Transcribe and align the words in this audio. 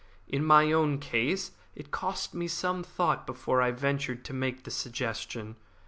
In 0.27 0.43
my 0.43 0.71
own 0.71 0.97
case, 0.97 1.51
it 1.75 1.91
cost 1.91 2.33
me 2.33 2.47
some 2.47 2.81
thought 2.81 3.27
before 3.27 3.61
I 3.61 3.69
ventured 3.69 4.25
to 4.25 4.33
make 4.33 4.63
the 4.63 4.71
suggestion. 4.71 5.57